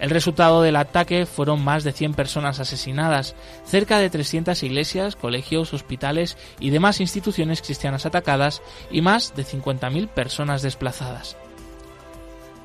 [0.00, 5.74] El resultado del ataque fueron más de 100 personas asesinadas, cerca de 300 iglesias, colegios,
[5.74, 11.36] hospitales y demás instituciones cristianas atacadas y más de 50.000 personas desplazadas.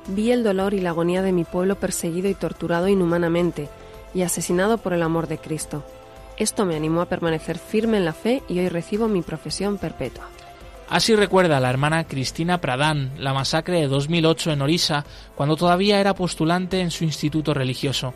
[0.08, 3.68] Vi el dolor y la agonía de mi pueblo perseguido y torturado inhumanamente
[4.14, 5.84] y asesinado por el amor de Cristo.
[6.38, 10.28] Esto me animó a permanecer firme en la fe y hoy recibo mi profesión perpetua.
[10.88, 16.14] Así recuerda la hermana Cristina Pradán la masacre de 2008 en Orissa, cuando todavía era
[16.14, 18.14] postulante en su instituto religioso.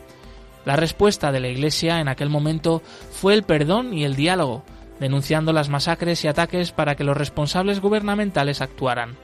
[0.63, 2.81] La respuesta de la Iglesia en aquel momento
[3.11, 4.63] fue el perdón y el diálogo,
[4.99, 9.17] denunciando las masacres y ataques para que los responsables gubernamentales actuaran.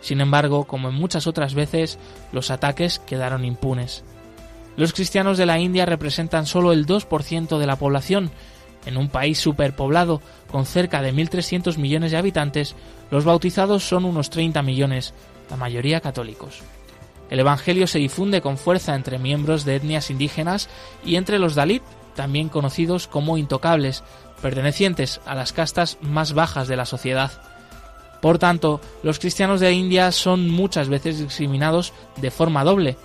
[0.00, 1.98] Sin embargo, como en muchas otras veces,
[2.32, 4.04] los ataques quedaron impunes.
[4.76, 8.30] Los cristianos de la India representan solo el 2% de la población.
[8.86, 12.74] En un país superpoblado, con cerca de 1.300 millones de habitantes,
[13.10, 15.14] los bautizados son unos 30 millones,
[15.50, 16.62] la mayoría católicos.
[17.30, 20.68] El Evangelio se difunde con fuerza entre miembros de etnias indígenas
[21.04, 21.82] y entre los Dalit,
[22.16, 24.02] también conocidos como intocables,
[24.42, 27.30] pertenecientes a las castas más bajas de la sociedad.
[28.20, 32.96] Por tanto, los cristianos de India son muchas veces discriminados de forma doble.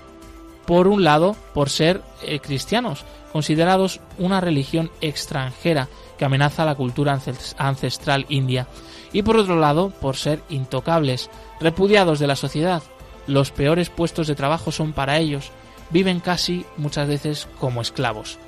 [0.65, 7.19] Por un lado, por ser eh, cristianos, considerados una religión extranjera que amenaza la cultura
[7.57, 8.67] ancestral india,
[9.11, 12.81] y por otro lado, por ser intocables, repudiados de la sociedad.
[13.27, 15.51] Los peores puestos de trabajo son para ellos,
[15.89, 18.39] viven casi muchas veces como esclavos.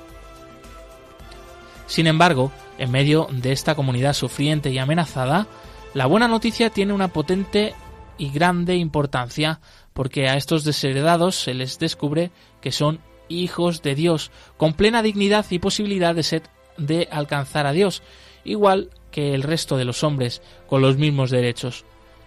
[1.86, 5.46] Sin embargo, en medio de esta comunidad sufriente y amenazada,
[5.94, 7.74] la buena noticia tiene una potente
[8.18, 9.60] y grande importancia
[9.98, 12.30] porque a estos desheredados se les descubre
[12.60, 16.42] que son hijos de Dios, con plena dignidad y posibilidad de ser
[16.76, 18.04] de alcanzar a Dios,
[18.44, 21.84] igual que el resto de los hombres, con los mismos derechos.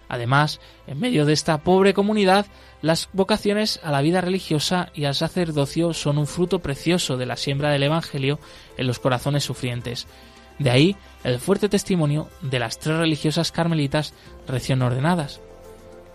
[0.10, 2.46] Además, en medio de esta pobre comunidad,
[2.82, 7.38] las vocaciones a la vida religiosa y al sacerdocio son un fruto precioso de la
[7.38, 8.38] siembra del Evangelio
[8.76, 10.08] en los corazones sufrientes.
[10.60, 14.14] De ahí el fuerte testimonio de las tres religiosas carmelitas
[14.46, 15.40] recién ordenadas.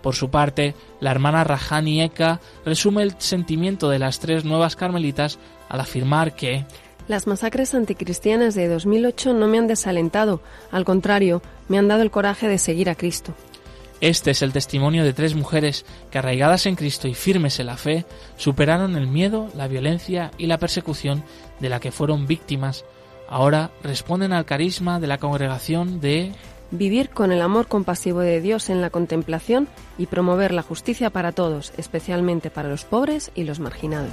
[0.02, 5.38] Por su parte, la hermana Rajani Eka resume el sentimiento de las tres nuevas carmelitas
[5.68, 6.64] al afirmar que
[7.08, 10.40] Las masacres anticristianas de 2008 no me han desalentado,
[10.70, 13.34] al contrario, me han dado el coraje de seguir a Cristo.
[14.00, 17.78] Este es el testimonio de tres mujeres que, arraigadas en Cristo y firmes en la
[17.78, 18.04] fe,
[18.36, 21.24] superaron el miedo, la violencia y la persecución
[21.60, 22.84] de la que fueron víctimas.
[23.26, 26.32] Ahora responden al carisma de la congregación de
[26.70, 31.32] Vivir con el amor compasivo de Dios en la contemplación y promover la justicia para
[31.32, 34.12] todos, especialmente para los pobres y los marginados.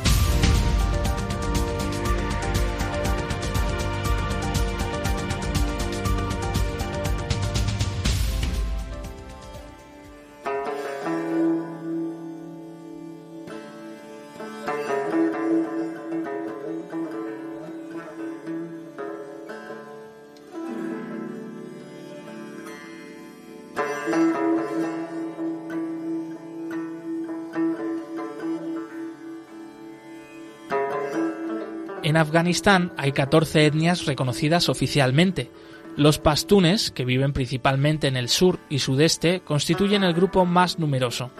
[32.21, 35.51] Afganistán hay 14 etnias reconocidas oficialmente.
[35.97, 41.31] Los pastunes, que viven principalmente en el sur y sudeste, constituyen el grupo más numeroso.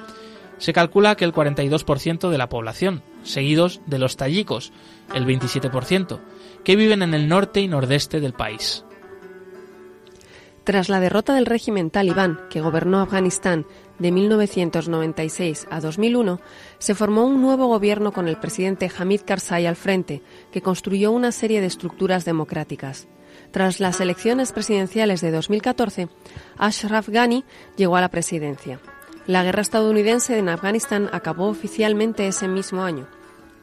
[0.58, 4.74] Se calcula que el 42% de la población, seguidos de los tayikos,
[5.16, 6.20] el 27%,
[6.64, 8.84] que viven en el norte y nordeste del país.
[10.64, 13.66] Tras la derrota del régimen talibán que gobernó Afganistán
[14.02, 16.40] de 1996 a 2001,
[16.80, 21.32] se formó un nuevo gobierno con el presidente Hamid Karzai al frente, que construyó una
[21.32, 23.08] serie de estructuras democráticas.
[23.52, 26.10] Tras las elecciones presidenciales de 2014,
[26.58, 27.44] Ashraf Ghani
[27.78, 28.80] llegó a la presidencia.
[29.28, 33.08] La guerra estadounidense en Afganistán acabó oficialmente ese mismo año.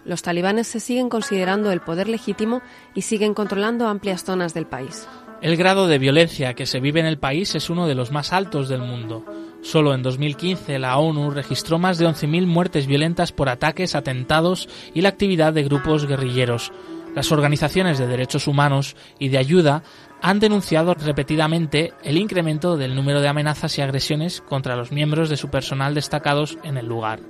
[0.04, 2.62] Los talibanes se siguen considerando el poder legítimo
[2.94, 5.08] y siguen controlando amplias zonas del país.
[5.40, 8.32] El grado de violencia que se vive en el país es uno de los más
[8.32, 9.24] altos del mundo.
[9.62, 15.00] Solo en 2015 la ONU registró más de 11.000 muertes violentas por ataques, atentados y
[15.00, 16.72] la actividad de grupos guerrilleros.
[17.14, 19.82] Las organizaciones de derechos humanos y de ayuda
[20.20, 25.36] han denunciado repetidamente el incremento del número de amenazas y agresiones contra los miembros de
[25.36, 27.20] su personal destacados en el lugar.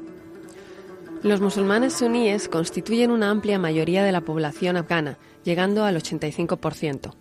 [1.22, 7.14] Los musulmanes suníes constituyen una amplia mayoría de la población afgana, llegando al 85%.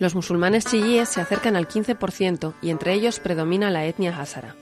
[0.00, 4.56] Los musulmanes chiíes se acercan al 15% y entre ellos predomina la etnia hazara.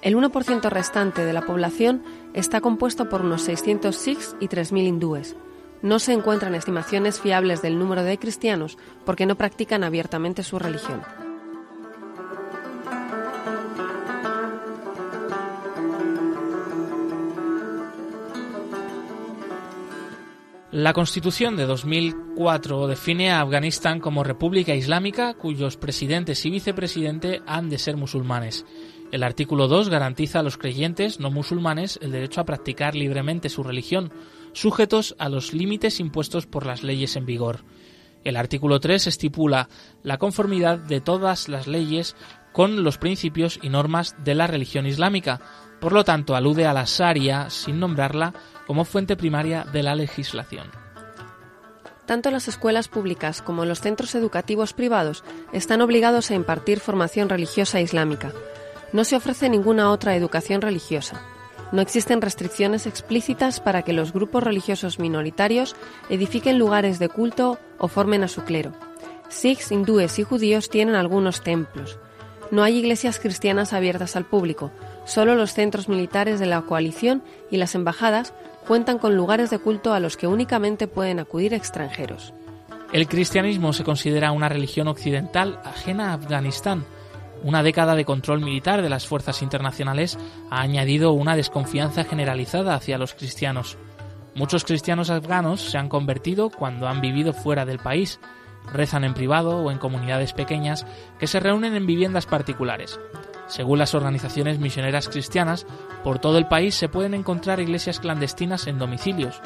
[0.00, 2.04] El 1% restante de la población
[2.34, 5.36] está compuesto por unos 600 sikhs y 3.000 hindúes.
[5.82, 11.02] No se encuentran estimaciones fiables del número de cristianos porque no practican abiertamente su religión.
[20.72, 27.68] La Constitución de 2004 define a Afganistán como república islámica cuyos presidentes y vicepresidente han
[27.68, 28.64] de ser musulmanes.
[29.10, 33.64] El artículo 2 garantiza a los creyentes no musulmanes el derecho a practicar libremente su
[33.64, 34.12] religión,
[34.52, 37.64] sujetos a los límites impuestos por las leyes en vigor.
[38.22, 39.68] El artículo 3 estipula
[40.04, 42.14] la conformidad de todas las leyes
[42.52, 45.40] con los principios y normas de la religión islámica.
[45.80, 48.34] Por lo tanto, alude a la Sharia sin nombrarla
[48.66, 50.70] como fuente primaria de la legislación.
[52.06, 55.22] Tanto las escuelas públicas como los centros educativos privados
[55.52, 58.32] están obligados a impartir formación religiosa islámica.
[58.92, 61.22] No se ofrece ninguna otra educación religiosa.
[61.70, 65.76] No existen restricciones explícitas para que los grupos religiosos minoritarios
[66.08, 68.72] edifiquen lugares de culto o formen a su clero.
[69.28, 72.00] Sikhs, hindúes y judíos tienen algunos templos.
[72.50, 74.72] No hay iglesias cristianas abiertas al público,
[75.04, 78.34] solo los centros militares de la coalición y las embajadas
[78.66, 82.34] cuentan con lugares de culto a los que únicamente pueden acudir extranjeros.
[82.92, 86.84] El cristianismo se considera una religión occidental ajena a Afganistán.
[87.44, 90.18] Una década de control militar de las fuerzas internacionales
[90.50, 93.78] ha añadido una desconfianza generalizada hacia los cristianos.
[94.34, 98.20] Muchos cristianos afganos se han convertido cuando han vivido fuera del país,
[98.72, 100.86] rezan en privado o en comunidades pequeñas
[101.18, 103.00] que se reúnen en viviendas particulares.
[103.46, 105.66] Según las organizaciones misioneras cristianas,
[106.04, 109.42] por todo el país se pueden encontrar iglesias clandestinas en domicilios.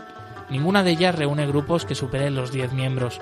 [0.51, 3.21] Ninguna de ellas reúne grupos que superen los 10 miembros.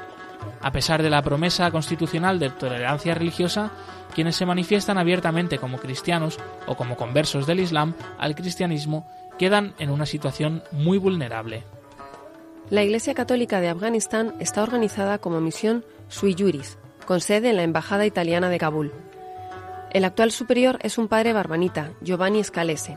[0.60, 3.70] A pesar de la promesa constitucional de tolerancia religiosa,
[4.12, 9.06] quienes se manifiestan abiertamente como cristianos o como conversos del Islam al cristianismo
[9.38, 11.64] quedan en una situación muy vulnerable.
[12.72, 17.64] La Iglesia Católica de Afganistán está organizada como misión sui juris, con sede en la
[17.64, 18.92] Embajada Italiana de Kabul.
[19.90, 22.94] El actual superior es un padre barbanita, Giovanni Scalese.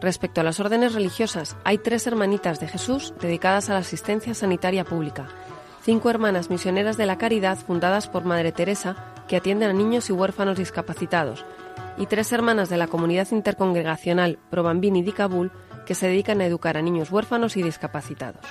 [0.00, 4.82] Respecto a las órdenes religiosas, hay tres hermanitas de Jesús dedicadas a la asistencia sanitaria
[4.82, 5.28] pública,
[5.84, 8.96] cinco hermanas misioneras de la caridad fundadas por Madre Teresa
[9.28, 11.44] que atienden a niños y huérfanos discapacitados,
[11.98, 15.52] y tres hermanas de la comunidad intercongregacional Pro Bambini di Kabul
[15.86, 18.44] que se dedican a educar a niños huérfanos y discapacitados.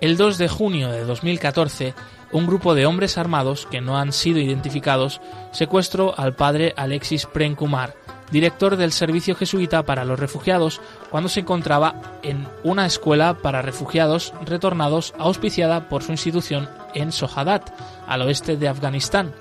[0.00, 1.94] El 2 de junio de 2014,
[2.32, 5.20] un grupo de hombres armados que no han sido identificados
[5.52, 7.94] secuestró al padre Alexis Prenkumar,
[8.30, 10.80] director del Servicio Jesuita para los Refugiados,
[11.10, 17.70] cuando se encontraba en una escuela para refugiados retornados auspiciada por su institución en Sohadat,
[18.06, 19.34] al oeste de Afganistán.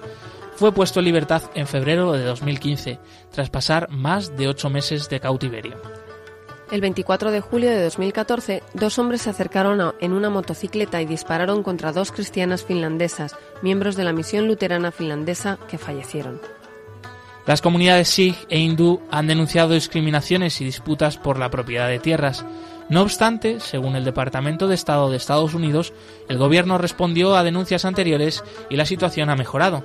[0.56, 3.00] Fue puesto en libertad en febrero de 2015,
[3.32, 5.82] tras pasar más de ocho meses de cautiverio.
[6.72, 11.64] El 24 de julio de 2014, dos hombres se acercaron en una motocicleta y dispararon
[11.64, 16.40] contra dos cristianas finlandesas, miembros de la misión luterana finlandesa, que fallecieron.
[17.46, 22.46] Las comunidades Sikh e hindú han denunciado discriminaciones y disputas por la propiedad de tierras.
[22.88, 25.92] No obstante, según el Departamento de Estado de Estados Unidos,
[26.30, 29.84] el gobierno respondió a denuncias anteriores y la situación ha mejorado.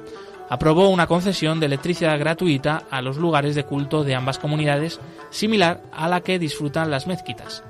[0.49, 5.83] Aprobó una concesión de electricidad gratuita a los lugares de culto de ambas comunidades, similar
[5.93, 7.65] a la que disfrutan las mezquitas.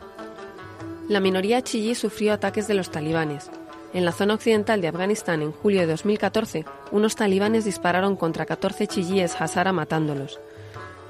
[1.08, 3.50] La minoría chií sufrió ataques de los talibanes.
[3.94, 8.86] En la zona occidental de Afganistán, en julio de 2014, unos talibanes dispararon contra 14
[8.88, 10.38] chiíes Hazara matándolos.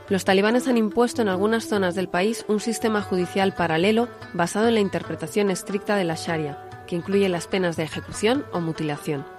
[0.08, 4.74] Los talibanes han impuesto en algunas zonas del país un sistema judicial paralelo basado en
[4.74, 9.35] la interpretación estricta de la Sharia, que incluye las penas de ejecución o mutilación.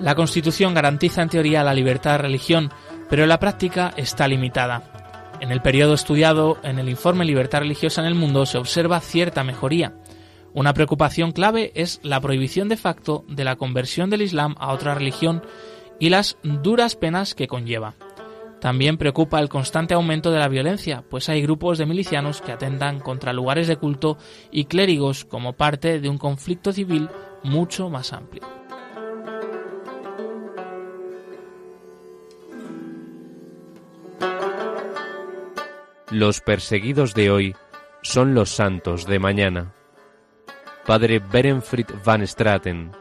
[0.00, 2.70] La Constitución garantiza en teoría la libertad de religión,
[3.08, 5.38] pero en la práctica está limitada.
[5.40, 9.44] En el periodo estudiado en el informe Libertad religiosa en el mundo se observa cierta
[9.44, 9.94] mejoría.
[10.52, 14.94] Una preocupación clave es la prohibición de facto de la conversión del Islam a otra
[14.94, 15.42] religión
[16.00, 17.94] y las duras penas que conlleva.
[18.60, 22.98] También preocupa el constante aumento de la violencia, pues hay grupos de milicianos que atentan
[22.98, 24.16] contra lugares de culto
[24.50, 27.10] y clérigos como parte de un conflicto civil
[27.42, 28.63] mucho más amplio.
[36.10, 37.56] Los perseguidos de hoy
[38.02, 39.74] son los santos de mañana.
[40.86, 42.92] Padre Berenfried van Straten,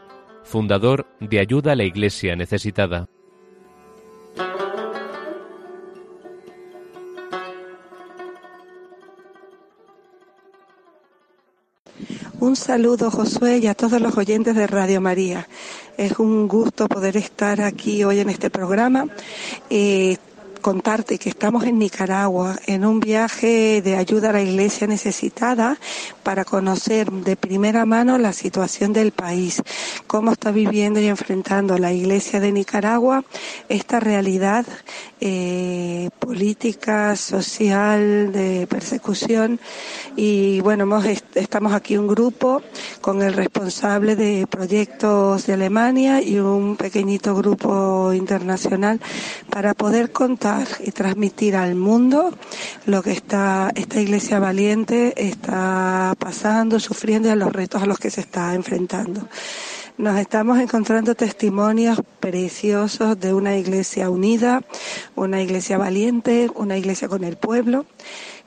[0.43, 3.09] fundador de Ayuda a la Iglesia Necesitada.
[12.39, 15.47] Un saludo, Josué, y a todos los oyentes de Radio María.
[15.97, 19.07] Es un gusto poder estar aquí hoy en este programa.
[19.69, 20.17] Eh,
[20.63, 25.77] contarte que estamos en Nicaragua en un viaje de ayuda a la iglesia necesitada
[26.23, 29.61] para conocer de primera mano la situación del país,
[30.07, 33.25] cómo está viviendo y enfrentando la iglesia de Nicaragua
[33.67, 34.65] esta realidad
[35.19, 39.59] eh, política, social, de persecución.
[40.15, 42.61] Y bueno, hemos, est- estamos aquí un grupo
[43.01, 49.01] con el responsable de proyectos de Alemania y un pequeñito grupo internacional
[49.49, 52.35] para poder contar y transmitir al mundo
[52.85, 57.99] lo que está esta iglesia valiente está pasando, sufriendo y a los retos a los
[57.99, 59.27] que se está enfrentando.
[59.97, 64.63] Nos estamos encontrando testimonios preciosos de una iglesia unida,
[65.15, 67.85] una iglesia valiente, una iglesia con el pueblo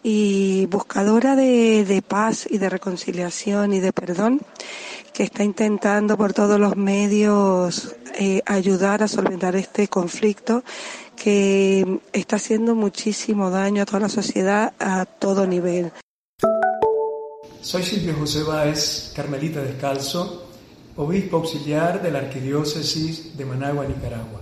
[0.03, 4.41] y buscadora de, paz y de reconciliación y de perdón
[5.13, 10.63] que está intentando por todos los medios eh, ayudar a solventar este conflicto
[11.17, 15.91] que está haciendo muchísimo daño a toda la sociedad a todo nivel.
[17.61, 20.47] Soy Silvio José Báez, Carmelita Descalzo,
[20.97, 24.41] obispo auxiliar de la Arquidiócesis de Managua, Nicaragua.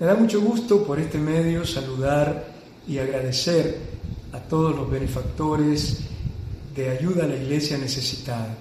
[0.00, 2.48] Me da mucho gusto por este medio saludar
[2.88, 3.78] y agradecer
[4.32, 6.00] a todos los benefactores
[6.74, 8.56] de ayuda a la iglesia necesitada.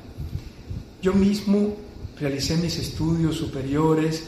[1.02, 1.76] Yo mismo
[2.20, 4.24] realicé mis estudios superiores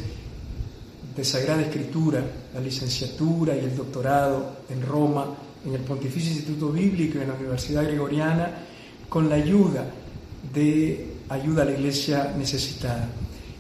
[1.15, 5.35] de Sagrada Escritura, la licenciatura y el doctorado en Roma,
[5.65, 8.51] en el Pontificio Instituto Bíblico y en la Universidad Gregoriana,
[9.09, 9.85] con la ayuda
[10.53, 13.09] de ayuda a la iglesia necesitada.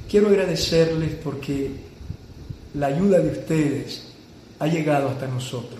[0.09, 1.71] Quiero agradecerles porque
[2.73, 4.03] la ayuda de ustedes
[4.59, 5.79] ha llegado hasta nosotros.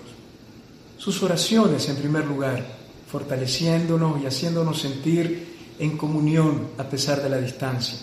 [0.97, 2.63] Sus oraciones, en primer lugar,
[3.07, 7.97] fortaleciéndonos y haciéndonos sentir en comunión a pesar de la distancia.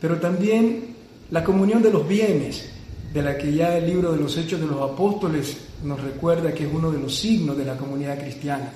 [0.00, 0.94] Pero también
[1.30, 2.70] la comunión de los bienes,
[3.14, 6.64] de la que ya el libro de los Hechos de los Apóstoles nos recuerda que
[6.66, 8.72] es uno de los signos de la comunidad cristiana.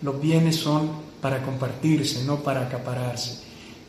[0.00, 0.90] Los bienes son
[1.20, 3.40] para compartirse, no para acapararse.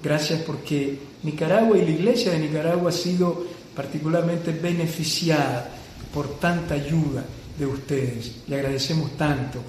[0.03, 5.69] Gracias porque Nicaragua y la iglesia de Nicaragua ha sido particularmente beneficiada
[6.13, 7.23] por tanta ayuda
[7.57, 8.43] de ustedes.
[8.49, 9.59] Le agradecemos tanto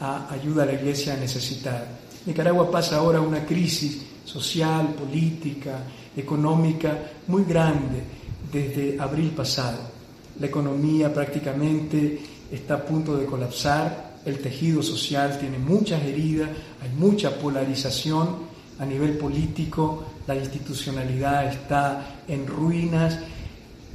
[0.00, 1.86] a ayuda a la iglesia necesitada.
[2.24, 5.80] Nicaragua pasa ahora una crisis social, política,
[6.16, 8.21] económica muy grande
[8.52, 9.78] desde abril pasado.
[10.38, 16.50] La economía prácticamente está a punto de colapsar, el tejido social tiene muchas heridas,
[16.80, 23.18] hay mucha polarización a nivel político, la institucionalidad está en ruinas.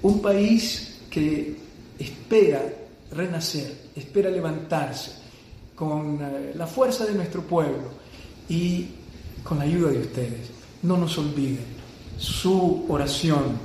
[0.01, 1.55] Un país que
[1.97, 2.61] espera
[3.11, 5.11] renacer, espera levantarse
[5.75, 7.89] con eh, la fuerza de nuestro pueblo
[8.49, 8.87] y
[9.43, 10.49] con la ayuda de ustedes.
[10.83, 11.77] No nos olviden
[12.17, 13.57] su oración,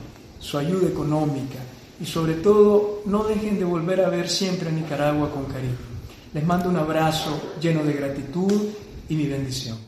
[0.42, 1.60] su ayuda económica
[2.00, 5.76] y sobre todo no dejen de volver a ver siempre a Nicaragua con cariño.
[6.34, 8.52] Les mando un abrazo lleno de gratitud
[9.08, 9.78] y mi bendición.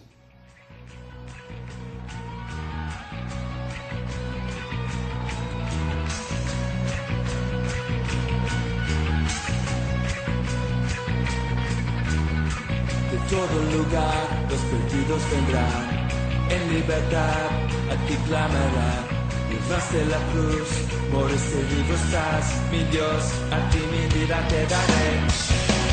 [13.31, 16.09] Todo lugar los perdidos vendrán,
[16.51, 17.49] en libertad
[17.91, 19.14] a ti clamarán.
[19.55, 20.69] De la cruz,
[21.13, 25.84] por este libro estás, mi Dios, a ti mi vida te daré.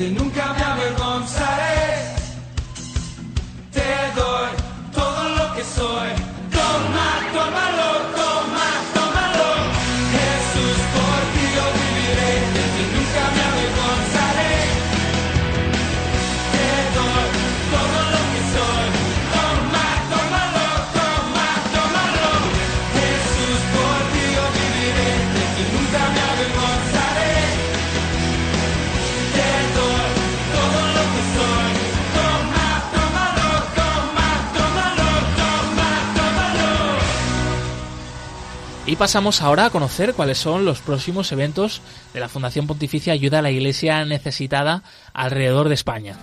[0.00, 0.69] Ti nunca me
[39.00, 41.80] pasamos ahora a conocer cuáles son los próximos eventos
[42.12, 44.82] de la Fundación Pontificia Ayuda a la Iglesia Necesitada
[45.14, 46.18] alrededor de España.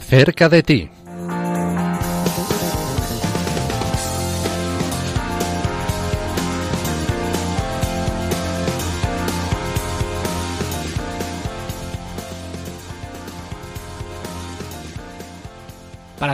[0.00, 0.97] Cerca de ti.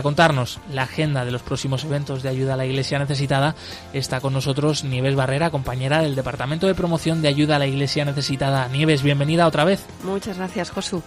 [0.05, 3.55] Contarnos la agenda de los próximos eventos de ayuda a la Iglesia necesitada,
[3.91, 8.05] está con nosotros Nieves Barrera, compañera del Departamento de Promoción de Ayuda a la Iglesia
[8.05, 8.67] Necesitada.
[8.67, 9.83] Nieves, bienvenida otra vez.
[10.03, 11.01] Muchas gracias, Josu.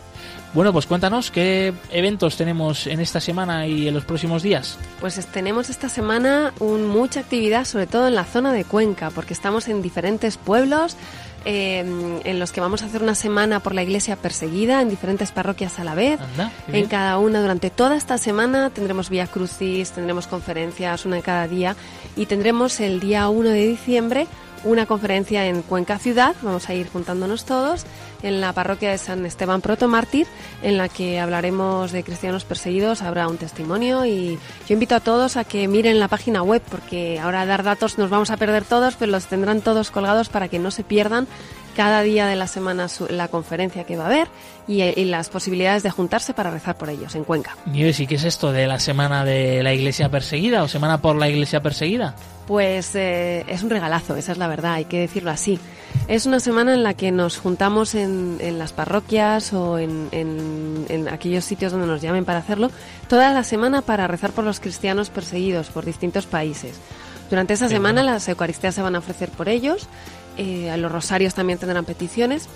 [0.52, 4.76] Bueno, pues cuéntanos qué eventos tenemos en esta semana y en los próximos días.
[4.98, 9.32] Pues tenemos esta semana un, mucha actividad, sobre todo en la zona de Cuenca, porque
[9.32, 10.96] estamos en diferentes pueblos
[11.44, 11.78] eh,
[12.24, 15.78] en los que vamos a hacer una semana por la iglesia perseguida en diferentes parroquias
[15.78, 16.20] a la vez.
[16.20, 16.86] Anda, En bien.
[16.86, 21.76] cada una, durante toda esta semana, tendremos vía crucis, tendremos conferencias, una en cada día,
[22.16, 24.26] y tendremos el día 1 de diciembre
[24.64, 27.84] una conferencia en Cuenca Ciudad, vamos a ir juntándonos todos,
[28.22, 30.26] en la parroquia de San Esteban Protomártir,
[30.62, 34.38] en la que hablaremos de cristianos perseguidos, habrá un testimonio y
[34.68, 38.10] yo invito a todos a que miren la página web, porque ahora dar datos nos
[38.10, 41.26] vamos a perder todos, pero los tendrán todos colgados para que no se pierdan
[41.76, 44.28] cada día de la semana su- la conferencia que va a haber
[44.66, 47.56] y, y las posibilidades de juntarse para rezar por ellos en Cuenca.
[47.66, 51.14] Nieves, ¿y qué es esto de la semana de la Iglesia perseguida o semana por
[51.14, 52.16] la Iglesia perseguida?
[52.48, 55.60] Pues eh, es un regalazo, esa es la verdad, hay que decirlo así.
[56.08, 60.86] Es una semana en la que nos juntamos en, en las parroquias o en, en-
[60.88, 62.70] en aquellos sitios donde nos llamen para hacerlo,
[63.06, 66.74] toda la semana para rezar por los cristianos perseguidos por distintos países.
[67.28, 68.14] Durante esa semana bueno.
[68.14, 69.86] las Eucaristías se van a ofrecer por ellos,
[70.38, 72.48] eh, los rosarios también tendrán peticiones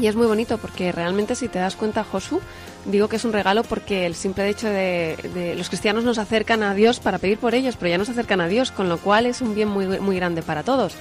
[0.00, 2.40] y es muy bonito porque realmente si te das cuenta, Josu,
[2.84, 6.62] digo que es un regalo porque el simple hecho de, de- los cristianos nos acercan
[6.62, 9.26] a Dios para pedir por ellos, pero ya nos acercan a Dios, con lo cual
[9.26, 10.94] es un bien muy, muy grande para todos.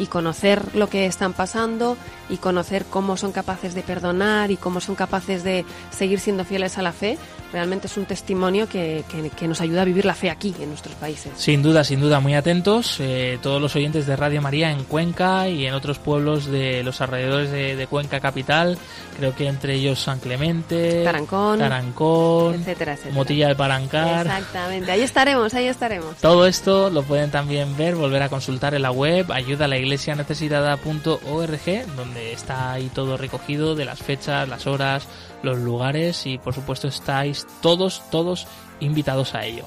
[0.00, 1.96] Y conocer lo que están pasando
[2.28, 6.78] y conocer cómo son capaces de perdonar y cómo son capaces de seguir siendo fieles
[6.78, 7.18] a la fe,
[7.52, 10.70] realmente es un testimonio que, que- que nos ayuda a vivir la fe aquí, en
[10.70, 11.32] nuestros países.
[11.36, 15.48] Sin duda, sin duda, muy atentos eh, todos los oyentes de Radio María en Cuenca
[15.48, 18.78] y en otros pueblos de los alrededores de, de Cuenca capital.
[19.18, 23.14] Creo que entre ellos San Clemente, Tarancón, Tarancón, etcétera, etcétera.
[23.14, 24.26] Motilla del Palancar.
[24.26, 26.16] Exactamente, ahí estaremos, ahí estaremos.
[26.22, 29.76] Todo esto lo pueden también ver, volver a consultar en la web ayuda a la
[29.76, 35.06] iglesia necesitada.org, donde está ahí todo recogido de las fechas, las horas,
[35.42, 38.46] los lugares y por supuesto estáis todos, todos
[38.80, 39.64] invitados a ello.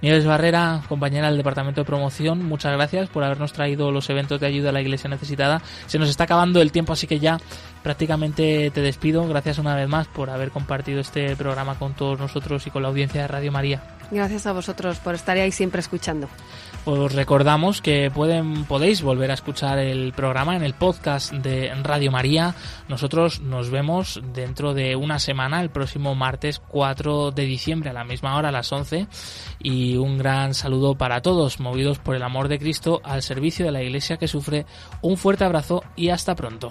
[0.00, 4.46] Nieves Barrera, compañera del Departamento de Promoción, muchas gracias por habernos traído los eventos de
[4.46, 5.60] ayuda a la Iglesia Necesitada.
[5.86, 7.38] Se nos está acabando el tiempo, así que ya
[7.88, 9.26] prácticamente te despido.
[9.26, 12.88] Gracias una vez más por haber compartido este programa con todos nosotros y con la
[12.88, 13.82] audiencia de Radio María.
[14.10, 16.28] Gracias a vosotros por estar ahí siempre escuchando.
[16.84, 22.10] Os recordamos que pueden, podéis volver a escuchar el programa en el podcast de Radio
[22.10, 22.54] María.
[22.88, 28.04] Nosotros nos vemos dentro de una semana, el próximo martes 4 de diciembre, a la
[28.04, 29.06] misma hora, a las 11.
[29.60, 33.72] Y un gran saludo para todos, movidos por el amor de Cristo al servicio de
[33.72, 34.66] la Iglesia que sufre.
[35.00, 36.70] Un fuerte abrazo y hasta pronto.